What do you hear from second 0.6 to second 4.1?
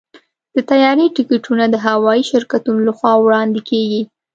طیارې ټکټونه د هوايي شرکتونو لخوا وړاندې کېږي.